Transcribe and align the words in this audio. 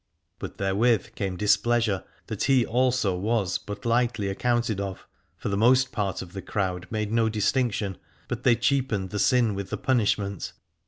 But 0.39 0.57
therewith 0.57 1.13
came 1.13 1.37
displeasure, 1.37 2.03
that 2.25 2.45
he 2.45 2.65
also 2.65 3.15
was 3.15 3.59
but 3.59 3.85
lightly 3.85 4.29
accounted 4.29 4.81
of: 4.81 5.05
for 5.37 5.49
the 5.49 5.55
most 5.57 5.91
part 5.91 6.23
of 6.23 6.33
the 6.33 6.41
crowd 6.41 6.87
made 6.89 7.11
no 7.11 7.29
distinction, 7.29 7.99
but 8.27 8.41
they 8.41 8.55
cheapened 8.55 9.11
the 9.11 9.19
sin 9.19 9.53
with 9.53 9.69
the 9.69 9.77
punishment. 9.77 10.53